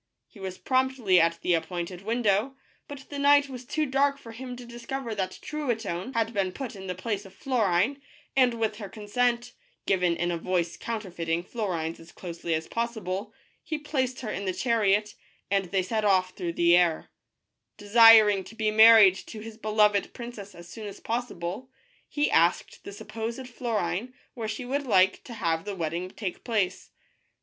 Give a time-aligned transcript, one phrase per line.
[0.27, 2.55] He was promptly at the appointed window,
[2.87, 6.75] but the night was too dark for him to discover that Truitonne had been put
[6.75, 8.01] in the place of Florine,
[8.35, 9.53] and with her consent,
[9.85, 13.31] given in a voice coun terfeiting Florine's as closely as possible,
[13.63, 15.13] he placed her in the chariot,
[15.51, 15.83] and they
[17.77, 21.69] Desiring to be married soon as possible,
[22.09, 22.73] he asked set off through the air.
[22.73, 25.75] to his beloved princess as the supposed Florine where she would like to have the
[25.75, 26.89] wedding take place.